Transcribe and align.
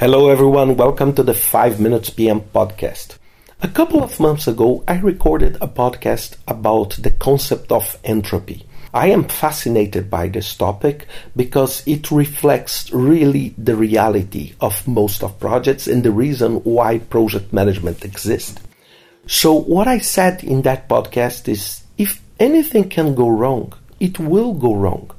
Hello, 0.00 0.28
everyone. 0.28 0.76
Welcome 0.76 1.12
to 1.14 1.24
the 1.24 1.34
5 1.34 1.80
Minutes 1.80 2.08
PM 2.08 2.40
podcast. 2.40 3.18
A 3.62 3.66
couple 3.66 4.00
of 4.00 4.20
months 4.20 4.46
ago, 4.46 4.84
I 4.86 5.00
recorded 5.00 5.56
a 5.60 5.66
podcast 5.66 6.36
about 6.46 6.90
the 6.90 7.10
concept 7.10 7.72
of 7.72 7.98
entropy. 8.04 8.64
I 8.94 9.08
am 9.08 9.24
fascinated 9.24 10.08
by 10.08 10.28
this 10.28 10.54
topic 10.54 11.08
because 11.34 11.82
it 11.84 12.12
reflects 12.12 12.92
really 12.92 13.56
the 13.58 13.74
reality 13.74 14.54
of 14.60 14.86
most 14.86 15.24
of 15.24 15.40
projects 15.40 15.88
and 15.88 16.04
the 16.04 16.12
reason 16.12 16.62
why 16.62 16.98
project 16.98 17.52
management 17.52 18.04
exists. 18.04 18.62
So 19.26 19.52
what 19.52 19.88
I 19.88 19.98
said 19.98 20.44
in 20.44 20.62
that 20.62 20.88
podcast 20.88 21.48
is 21.48 21.82
if 21.98 22.22
anything 22.38 22.88
can 22.88 23.16
go 23.16 23.28
wrong, 23.28 23.72
it 23.98 24.20
will 24.20 24.54
go 24.54 24.76
wrong 24.76 25.10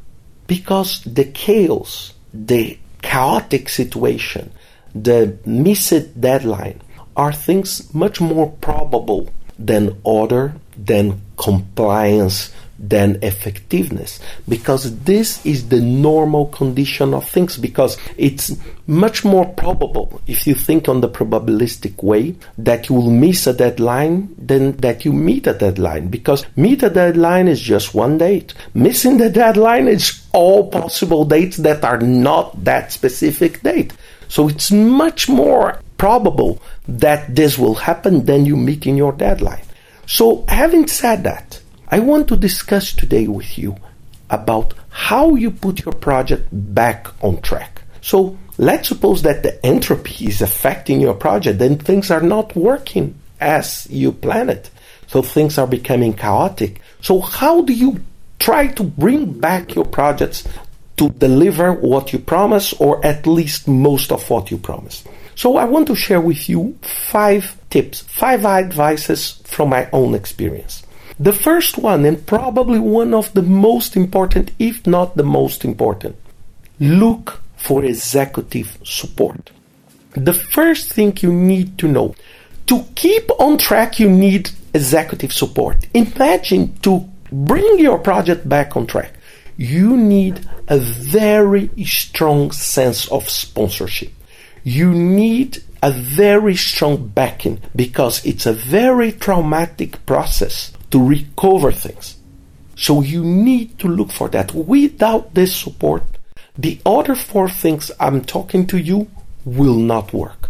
because 0.47 1.01
the 1.03 1.25
chaos, 1.25 2.13
the 2.33 2.79
chaotic 3.01 3.67
situation, 3.67 4.53
the 4.93 5.37
missed 5.45 6.19
deadline 6.19 6.81
are 7.15 7.33
things 7.33 7.93
much 7.93 8.21
more 8.21 8.49
probable 8.61 9.29
than 9.57 9.99
order, 10.03 10.53
than 10.77 11.21
compliance, 11.37 12.51
than 12.79 13.19
effectiveness. 13.21 14.19
Because 14.47 14.97
this 15.01 15.45
is 15.45 15.67
the 15.67 15.81
normal 15.81 16.45
condition 16.47 17.13
of 17.13 17.27
things 17.27 17.57
because 17.57 17.97
it's 18.15 18.55
much 18.87 19.25
more 19.25 19.45
probable 19.45 20.21
if 20.27 20.47
you 20.47 20.55
think 20.55 20.87
on 20.87 21.01
the 21.01 21.09
probabilistic 21.09 22.01
way 22.01 22.35
that 22.57 22.87
you 22.87 22.95
will 22.95 23.11
miss 23.11 23.45
a 23.47 23.53
deadline 23.53 24.33
than 24.37 24.71
that 24.77 25.03
you 25.03 25.11
meet 25.11 25.45
a 25.45 25.53
deadline. 25.53 26.07
Because 26.07 26.45
meet 26.55 26.81
a 26.83 26.89
deadline 26.89 27.49
is 27.49 27.59
just 27.59 27.93
one 27.93 28.17
date. 28.17 28.53
Missing 28.73 29.17
the 29.17 29.29
deadline 29.29 29.89
is 29.89 30.25
all 30.31 30.69
possible 30.69 31.25
dates 31.25 31.57
that 31.57 31.83
are 31.83 31.99
not 31.99 32.63
that 32.63 32.93
specific 32.93 33.61
date 33.61 33.91
so 34.29 34.47
it's 34.47 34.71
much 34.71 35.27
more 35.27 35.81
probable 35.97 36.61
that 36.87 37.35
this 37.35 37.57
will 37.57 37.75
happen 37.75 38.25
than 38.25 38.45
you 38.45 38.55
meeting 38.55 38.95
your 38.95 39.11
deadline. 39.11 39.63
So, 40.05 40.45
having 40.47 40.87
said 40.87 41.23
that, 41.25 41.59
I 41.89 41.99
want 41.99 42.27
to 42.29 42.37
discuss 42.37 42.93
today 42.93 43.27
with 43.27 43.57
you 43.57 43.75
about 44.29 44.73
how 44.89 45.35
you 45.35 45.51
put 45.51 45.83
your 45.83 45.93
project 45.93 46.47
back 46.51 47.07
on 47.23 47.41
track. 47.41 47.81
So, 48.01 48.37
let's 48.57 48.87
suppose 48.87 49.23
that 49.23 49.43
the 49.43 49.63
entropy 49.65 50.27
is 50.27 50.41
affecting 50.41 51.01
your 51.01 51.15
project, 51.15 51.59
then 51.59 51.77
things 51.77 52.09
are 52.11 52.21
not 52.21 52.55
working 52.55 53.15
as 53.39 53.87
you 53.89 54.11
planned. 54.11 54.51
It. 54.51 54.69
So, 55.07 55.21
things 55.21 55.57
are 55.57 55.67
becoming 55.67 56.13
chaotic. 56.13 56.81
So, 57.01 57.19
how 57.19 57.61
do 57.61 57.73
you 57.73 57.99
try 58.37 58.67
to 58.67 58.83
bring 58.83 59.39
back 59.39 59.75
your 59.75 59.85
projects 59.85 60.47
to 60.99 61.09
deliver 61.11 61.71
what 61.71 62.11
you 62.11 62.19
promise 62.19 62.73
or 62.73 63.03
at 63.05 63.25
least 63.25 63.69
most 63.69 64.11
of 64.11 64.29
what 64.29 64.51
you 64.51 64.57
promise. 64.57 65.05
So 65.33 65.55
I 65.55 65.63
want 65.63 65.87
to 65.87 65.95
share 65.95 66.19
with 66.19 66.49
you 66.49 66.77
five 66.81 67.55
tips, 67.69 68.01
five 68.01 68.43
advices 68.43 69.41
from 69.45 69.69
my 69.69 69.89
own 69.93 70.13
experience. 70.13 70.83
The 71.17 71.31
first 71.31 71.77
one, 71.77 72.03
and 72.03 72.25
probably 72.27 72.79
one 72.79 73.13
of 73.13 73.33
the 73.33 73.41
most 73.41 73.95
important, 73.95 74.51
if 74.59 74.85
not 74.85 75.15
the 75.15 75.23
most 75.23 75.63
important, 75.63 76.17
look 76.81 77.41
for 77.55 77.85
executive 77.85 78.77
support. 78.83 79.51
The 80.15 80.33
first 80.33 80.91
thing 80.91 81.17
you 81.21 81.31
need 81.31 81.77
to 81.77 81.87
know 81.87 82.13
to 82.67 82.83
keep 82.95 83.31
on 83.39 83.57
track, 83.57 83.99
you 84.01 84.09
need 84.09 84.51
executive 84.73 85.31
support. 85.31 85.77
Imagine 85.93 86.77
to 86.79 87.09
bring 87.31 87.79
your 87.79 87.99
project 87.99 88.49
back 88.49 88.75
on 88.75 88.85
track 88.85 89.13
you 89.59 89.97
need 89.97 90.39
a 90.69 90.77
very 90.77 91.69
strong 91.83 92.51
sense 92.51 93.11
of 93.11 93.29
sponsorship. 93.29 94.13
You 94.63 94.93
need 94.93 95.63
a 95.81 95.91
very 95.91 96.55
strong 96.55 97.07
backing 97.07 97.59
because 97.75 98.23
it's 98.25 98.45
a 98.45 98.53
very 98.53 99.11
traumatic 99.11 100.05
process 100.05 100.71
to 100.91 101.03
recover 101.03 101.71
things. 101.71 102.17
So 102.75 103.01
you 103.01 103.23
need 103.23 103.79
to 103.79 103.87
look 103.87 104.11
for 104.11 104.29
that. 104.29 104.53
Without 104.53 105.33
this 105.33 105.55
support, 105.55 106.03
the 106.57 106.79
other 106.85 107.15
four 107.15 107.49
things 107.49 107.91
I'm 107.99 108.21
talking 108.23 108.67
to 108.67 108.77
you 108.77 109.09
will 109.43 109.75
not 109.75 110.13
work. 110.13 110.49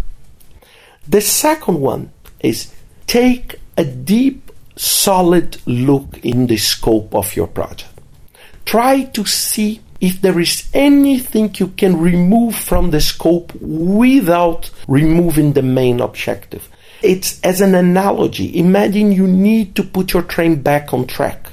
The 1.07 1.21
second 1.21 1.79
one 1.79 2.11
is 2.39 2.73
take 3.07 3.55
a 3.77 3.85
deep, 3.85 4.51
solid 4.75 5.57
look 5.65 6.19
in 6.23 6.47
the 6.47 6.57
scope 6.57 7.15
of 7.15 7.35
your 7.35 7.47
project 7.47 7.99
try 8.69 9.01
to 9.01 9.25
see 9.25 9.81
if 10.01 10.21
there 10.21 10.39
is 10.39 10.69
anything 10.73 11.53
you 11.57 11.67
can 11.67 11.99
remove 11.99 12.55
from 12.55 12.91
the 12.91 13.01
scope 13.01 13.53
without 13.61 14.69
removing 14.87 15.53
the 15.53 15.61
main 15.61 15.99
objective. 15.99 16.69
It's 17.01 17.39
as 17.41 17.61
an 17.61 17.75
analogy. 17.75 18.57
Imagine 18.59 19.11
you 19.11 19.27
need 19.27 19.75
to 19.75 19.83
put 19.83 20.13
your 20.13 20.23
train 20.23 20.61
back 20.61 20.93
on 20.93 21.07
track. 21.07 21.47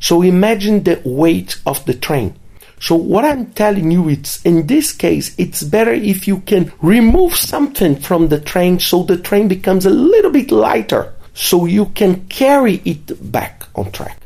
So 0.00 0.22
imagine 0.22 0.84
the 0.84 1.00
weight 1.04 1.60
of 1.66 1.84
the 1.84 1.94
train. 1.94 2.36
So 2.80 2.94
what 2.94 3.24
I'm 3.24 3.46
telling 3.52 3.90
you 3.90 4.08
it's 4.08 4.44
in 4.44 4.66
this 4.66 4.92
case 4.92 5.34
it's 5.38 5.62
better 5.62 5.92
if 5.92 6.28
you 6.28 6.40
can 6.40 6.72
remove 6.82 7.34
something 7.34 7.96
from 7.96 8.28
the 8.28 8.40
train 8.40 8.78
so 8.78 9.02
the 9.02 9.16
train 9.16 9.48
becomes 9.48 9.86
a 9.86 9.90
little 9.90 10.30
bit 10.30 10.50
lighter 10.50 11.14
so 11.32 11.64
you 11.64 11.86
can 11.86 12.26
carry 12.26 12.82
it 12.84 13.32
back 13.32 13.64
on 13.74 13.90
track. 13.90 14.18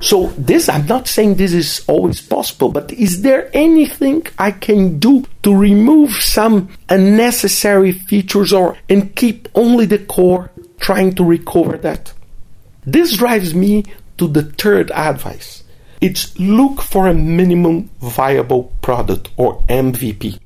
So 0.00 0.26
this, 0.36 0.68
I'm 0.68 0.86
not 0.86 1.08
saying 1.08 1.36
this 1.36 1.54
is 1.54 1.82
always 1.88 2.20
possible, 2.20 2.68
but 2.68 2.92
is 2.92 3.22
there 3.22 3.50
anything 3.54 4.26
I 4.38 4.50
can 4.50 4.98
do 4.98 5.24
to 5.42 5.56
remove 5.56 6.12
some 6.12 6.68
unnecessary 6.88 7.92
features 7.92 8.52
or 8.52 8.76
and 8.90 9.14
keep 9.16 9.48
only 9.54 9.86
the 9.86 9.98
core 9.98 10.50
trying 10.78 11.14
to 11.14 11.24
recover 11.24 11.78
that? 11.78 12.12
This 12.84 13.16
drives 13.16 13.54
me 13.54 13.84
to 14.18 14.28
the 14.28 14.42
third 14.42 14.90
advice. 14.90 15.64
It's 16.02 16.38
look 16.38 16.82
for 16.82 17.08
a 17.08 17.14
minimum 17.14 17.88
viable 18.00 18.64
product 18.82 19.30
or 19.38 19.62
MVP. 19.62 20.38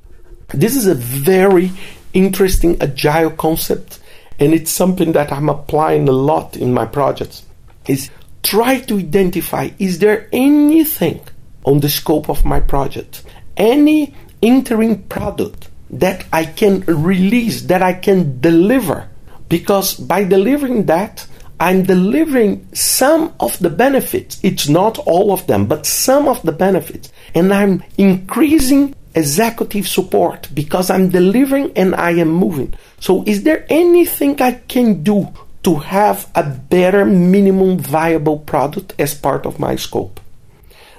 This 0.48 0.76
is 0.76 0.86
a 0.86 0.94
very 0.94 1.72
interesting 2.12 2.80
agile 2.80 3.30
concept 3.30 3.98
and 4.38 4.54
it's 4.54 4.70
something 4.70 5.12
that 5.12 5.32
I'm 5.32 5.48
applying 5.48 6.08
a 6.08 6.12
lot 6.12 6.56
in 6.56 6.72
my 6.72 6.86
projects. 6.86 7.44
Is 7.86 8.10
try 8.42 8.80
to 8.80 8.98
identify 8.98 9.70
is 9.78 9.98
there 9.98 10.28
anything 10.32 11.20
on 11.64 11.80
the 11.80 11.88
scope 11.88 12.28
of 12.28 12.44
my 12.44 12.60
project, 12.60 13.22
any 13.56 14.14
interim 14.40 15.02
product 15.04 15.68
that 15.90 16.24
I 16.32 16.44
can 16.44 16.80
release, 16.82 17.62
that 17.62 17.82
I 17.82 17.94
can 17.94 18.40
deliver. 18.40 19.08
Because 19.48 19.94
by 19.94 20.24
delivering 20.24 20.86
that, 20.86 21.26
I'm 21.58 21.82
delivering 21.82 22.66
some 22.72 23.34
of 23.40 23.58
the 23.58 23.68
benefits. 23.68 24.40
It's 24.42 24.68
not 24.68 24.98
all 24.98 25.32
of 25.32 25.46
them, 25.46 25.66
but 25.66 25.84
some 25.84 26.28
of 26.28 26.40
the 26.42 26.52
benefits. 26.52 27.12
And 27.34 27.52
I'm 27.52 27.82
increasing 27.98 28.94
executive 29.14 29.86
support 29.86 30.48
because 30.54 30.88
I'm 30.88 31.10
delivering 31.10 31.72
and 31.76 31.94
I 31.94 32.12
am 32.12 32.30
moving. 32.30 32.72
So, 33.00 33.24
is 33.24 33.42
there 33.42 33.66
anything 33.68 34.40
I 34.40 34.52
can 34.52 35.02
do 35.02 35.28
to 35.62 35.76
have 35.76 36.30
a 36.34 36.42
better 36.42 37.04
minimum 37.04 37.78
viable 37.78 38.38
product 38.38 38.94
as 38.98 39.14
part 39.14 39.46
of 39.46 39.58
my 39.58 39.76
scope. 39.76 40.20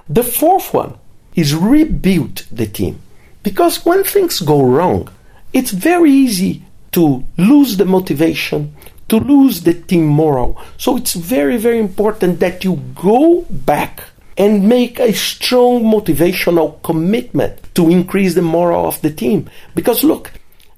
The 0.07 0.23
fourth 0.23 0.73
one 0.73 0.97
is 1.35 1.55
rebuild 1.55 2.45
the 2.51 2.67
team. 2.67 2.99
Because 3.43 3.85
when 3.85 4.03
things 4.03 4.39
go 4.39 4.61
wrong, 4.63 5.09
it's 5.53 5.71
very 5.71 6.11
easy 6.11 6.63
to 6.91 7.23
lose 7.37 7.77
the 7.77 7.85
motivation, 7.85 8.75
to 9.09 9.17
lose 9.17 9.61
the 9.61 9.73
team 9.73 10.07
morale. 10.07 10.61
So 10.77 10.97
it's 10.97 11.13
very, 11.13 11.57
very 11.57 11.79
important 11.79 12.39
that 12.39 12.63
you 12.63 12.75
go 12.95 13.45
back 13.49 14.03
and 14.37 14.67
make 14.67 14.99
a 14.99 15.13
strong 15.13 15.83
motivational 15.83 16.81
commitment 16.83 17.73
to 17.75 17.89
increase 17.89 18.35
the 18.35 18.41
morale 18.41 18.87
of 18.87 19.01
the 19.01 19.11
team. 19.11 19.49
Because 19.75 20.03
look, 20.03 20.31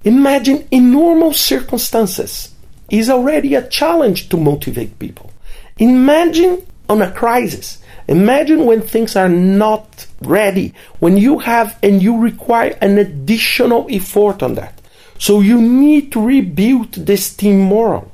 imagine 0.03 0.67
in 0.71 0.91
normal 0.91 1.33
circumstances, 1.33 2.52
is 2.93 3.09
already 3.09 3.55
a 3.55 3.67
challenge 3.67 4.29
to 4.29 4.37
motivate 4.37 4.99
people. 4.99 5.31
Imagine 5.77 6.61
on 6.87 7.01
a 7.01 7.11
crisis. 7.11 7.79
Imagine 8.07 8.65
when 8.65 8.81
things 8.81 9.15
are 9.15 9.29
not 9.29 10.05
ready, 10.21 10.73
when 10.99 11.17
you 11.17 11.39
have 11.39 11.77
and 11.81 12.03
you 12.03 12.17
require 12.19 12.77
an 12.81 12.97
additional 12.97 13.87
effort 13.89 14.43
on 14.43 14.55
that. 14.55 14.79
So 15.17 15.41
you 15.41 15.59
need 15.59 16.11
to 16.11 16.23
rebuild 16.23 16.93
this 16.93 17.33
team 17.33 17.61
morale. 17.61 18.11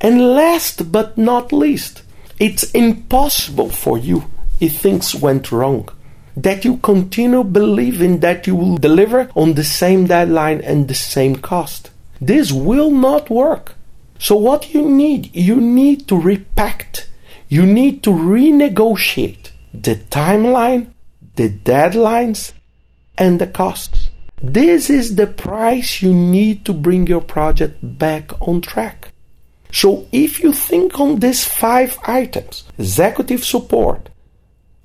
And 0.00 0.34
last 0.34 0.90
but 0.90 1.16
not 1.16 1.52
least, 1.52 2.02
it's 2.40 2.70
impossible 2.72 3.70
for 3.70 3.96
you 3.96 4.24
if 4.60 4.80
things 4.80 5.14
went 5.14 5.52
wrong 5.52 5.88
that 6.36 6.64
you 6.64 6.76
continue 6.78 7.42
believing 7.42 8.20
that 8.20 8.46
you 8.46 8.54
will 8.54 8.76
deliver 8.76 9.30
on 9.34 9.54
the 9.54 9.64
same 9.64 10.06
deadline 10.06 10.60
and 10.60 10.86
the 10.86 10.94
same 10.94 11.36
cost. 11.36 11.90
This 12.20 12.52
will 12.52 12.90
not 12.90 13.30
work. 13.30 13.74
So, 14.18 14.36
what 14.36 14.72
you 14.72 14.88
need, 14.88 15.34
you 15.34 15.60
need 15.60 16.08
to 16.08 16.18
repact, 16.18 17.08
you 17.48 17.66
need 17.66 18.02
to 18.04 18.10
renegotiate 18.10 19.50
the 19.72 19.96
timeline, 19.96 20.92
the 21.36 21.50
deadlines, 21.50 22.52
and 23.18 23.40
the 23.40 23.46
costs. 23.46 24.10
This 24.42 24.90
is 24.90 25.16
the 25.16 25.26
price 25.26 26.02
you 26.02 26.12
need 26.12 26.64
to 26.66 26.72
bring 26.72 27.06
your 27.06 27.22
project 27.22 27.78
back 27.82 28.30
on 28.40 28.60
track. 28.60 29.12
So 29.72 30.06
if 30.12 30.42
you 30.42 30.52
think 30.52 31.00
on 31.00 31.20
these 31.20 31.44
five 31.44 31.98
items 32.04 32.64
executive 32.78 33.44
support, 33.44 34.08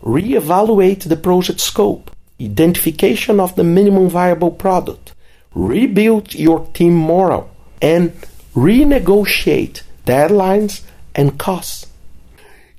reevaluate 0.01 1.07
the 1.07 1.17
project 1.17 1.59
scope, 1.59 2.11
identification 2.41 3.39
of 3.39 3.55
the 3.55 3.63
minimum 3.63 4.09
viable 4.09 4.51
product, 4.51 5.13
rebuild 5.53 6.33
your 6.33 6.65
team 6.67 6.95
morale, 6.97 7.49
and 7.81 8.11
renegotiate 8.55 9.83
deadlines 10.05 10.83
and 11.15 11.37
costs, 11.39 11.87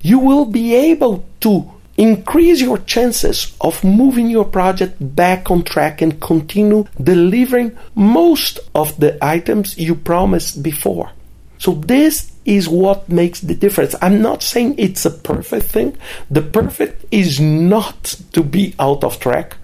you 0.01 0.19
will 0.19 0.45
be 0.45 0.75
able 0.75 1.25
to 1.39 1.71
increase 1.97 2.59
your 2.59 2.79
chances 2.79 3.55
of 3.61 3.83
moving 3.83 4.29
your 4.29 4.45
project 4.45 4.95
back 5.15 5.51
on 5.51 5.63
track 5.63 6.01
and 6.01 6.19
continue 6.19 6.85
delivering 7.01 7.77
most 7.95 8.59
of 8.73 8.99
the 8.99 9.17
items 9.23 9.77
you 9.77 9.95
promised 9.95 10.63
before. 10.63 11.11
So 11.59 11.73
this 11.73 12.31
is 12.45 12.67
what 12.67 13.07
makes 13.07 13.39
the 13.39 13.55
difference. 13.55 13.95
I'm 14.01 14.21
not 14.21 14.43
saying 14.43 14.75
it's 14.77 15.05
a 15.05 15.11
perfect 15.11 15.67
thing. 15.67 15.97
The 16.29 16.41
perfect 16.41 17.05
is 17.11 17.39
not 17.39 18.19
to 18.33 18.43
be 18.43 18.75
out 18.79 19.03
of 19.03 19.19
track, 19.19 19.55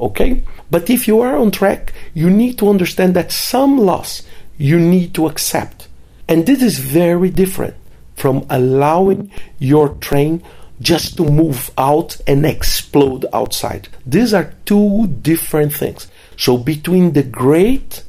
okay? 0.00 0.44
But 0.70 0.90
if 0.90 1.08
you 1.08 1.20
are 1.20 1.36
on 1.36 1.50
track, 1.50 1.94
you 2.14 2.30
need 2.30 2.58
to 2.58 2.68
understand 2.68 3.14
that 3.14 3.32
some 3.32 3.78
loss 3.78 4.22
you 4.58 4.78
need 4.78 5.14
to 5.14 5.26
accept. 5.26 5.88
And 6.28 6.44
this 6.44 6.62
is 6.62 6.78
very 6.78 7.30
different 7.30 7.74
from 8.16 8.44
allowing 8.50 9.30
your 9.58 9.90
train 9.94 10.42
just 10.80 11.16
to 11.16 11.24
move 11.24 11.70
out 11.78 12.20
and 12.26 12.44
explode 12.44 13.24
outside. 13.32 13.88
These 14.04 14.34
are 14.34 14.54
two 14.64 15.06
different 15.22 15.72
things. 15.72 16.08
So 16.36 16.56
between 16.56 17.12
the 17.12 17.22
great 17.22 18.04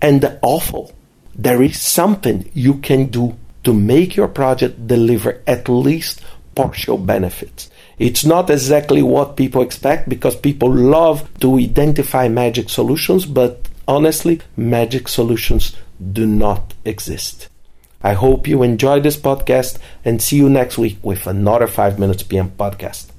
and 0.00 0.20
the 0.20 0.38
awful, 0.42 0.92
there 1.34 1.62
is 1.62 1.80
something 1.80 2.50
you 2.54 2.74
can 2.74 3.06
do 3.06 3.36
to 3.64 3.74
make 3.74 4.14
your 4.14 4.28
project 4.28 4.86
deliver 4.86 5.42
at 5.46 5.68
least 5.68 6.20
partial 6.54 6.98
benefits. 6.98 7.70
It's 7.98 8.24
not 8.24 8.50
exactly 8.50 9.02
what 9.02 9.36
people 9.36 9.62
expect 9.62 10.08
because 10.08 10.36
people 10.36 10.72
love 10.72 11.28
to 11.40 11.58
identify 11.58 12.28
magic 12.28 12.68
solutions, 12.68 13.26
but 13.26 13.68
honestly, 13.86 14.40
magic 14.56 15.08
solutions 15.08 15.76
do 16.12 16.26
not 16.26 16.74
exist. 16.84 17.48
I 18.02 18.12
hope 18.12 18.46
you 18.46 18.62
enjoy 18.62 19.00
this 19.00 19.16
podcast 19.16 19.78
and 20.04 20.20
see 20.20 20.36
you 20.36 20.50
next 20.50 20.76
week 20.76 20.98
with 21.02 21.26
another 21.26 21.66
5 21.66 21.98
Minutes 21.98 22.22
PM 22.22 22.50
podcast. 22.50 23.13